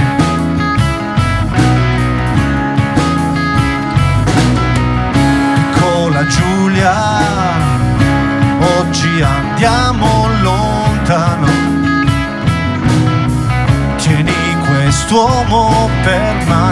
Piccola 5.54 6.26
Giulia, 6.26 6.94
oggi 8.78 9.22
andiamo 9.22 10.28
lontano. 10.42 11.46
Tieni 13.96 14.56
quest'uomo 14.66 15.88
per 16.02 16.44
mano, 16.46 16.67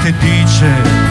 gente 0.00 0.12
dice 0.18 0.66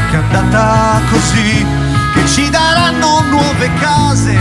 che 0.09 0.15
è 0.15 0.35
andata 0.35 1.01
così, 1.09 1.65
che 2.13 2.25
ci 2.25 2.49
daranno 2.49 3.21
nuove 3.29 3.69
case 3.79 4.37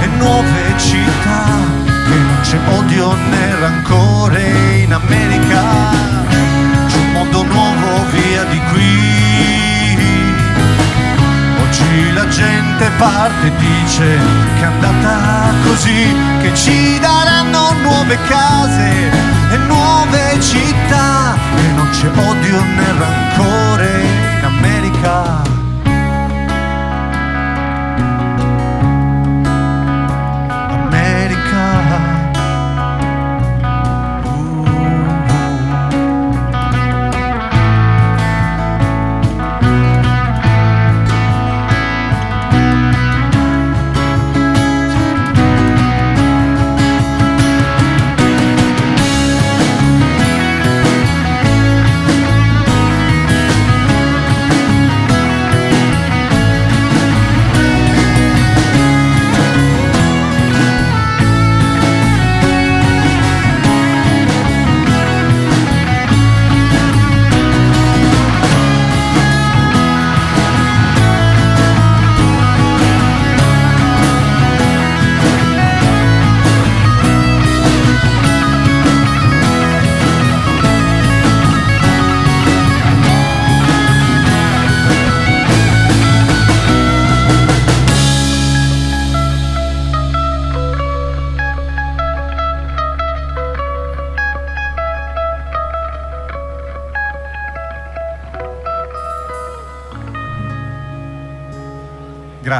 e 0.00 0.06
nuove 0.18 0.74
città, 0.76 1.44
che 1.84 2.14
non 2.14 2.38
c'è 2.42 2.58
odio 2.76 3.14
né 3.14 3.54
rancore 3.60 4.42
in 4.82 4.92
America. 4.92 5.62
C'è 6.86 6.96
un 6.96 7.12
mondo 7.12 7.42
nuovo 7.44 8.04
via 8.10 8.44
di 8.44 8.60
qui. 8.72 9.98
Oggi 11.62 12.12
la 12.12 12.28
gente 12.28 12.90
parte 12.98 13.46
e 13.46 13.52
dice 13.56 14.18
che 14.56 14.62
è 14.62 14.66
andata 14.66 15.52
così, 15.64 16.14
che 16.42 16.54
ci 16.54 16.98
daranno 17.00 17.72
nuove 17.82 18.18
case 18.26 19.10
e 19.50 19.56
nuove 19.68 20.40
città, 20.40 21.36
e 21.56 21.72
non 21.74 21.88
c'è 21.90 22.08
odio 22.08 22.60
né 22.60 22.94
rancore 22.98 23.63
in 23.80 24.23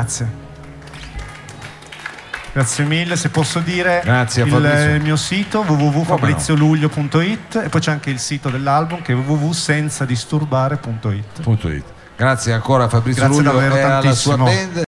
Grazie. 0.05 0.43
Grazie 2.53 2.85
mille, 2.85 3.17
se 3.17 3.31
posso 3.31 3.59
dire 3.59 4.01
Grazie 4.05 4.45
il, 4.45 5.01
mio 5.03 5.17
sito 5.17 5.65
www.fabrizioluglio.it 5.67 7.63
e 7.65 7.69
poi 7.69 7.81
c'è 7.81 7.91
anche 7.91 8.11
il 8.11 8.21
sito 8.21 8.49
dell'album 8.49 9.03
che 9.03 9.13
è 9.13 9.17
www.senzadisturbare.it. 9.17 11.43
Grazie 12.17 12.53
ancora 12.53 12.85
a 12.85 12.89
Fabrizio 12.89 13.25
Grazie 13.25 13.43
Luglio 13.43 13.61
e 13.61 13.81
alla 13.81 14.15
sua 14.15 14.37
band. 14.37 14.77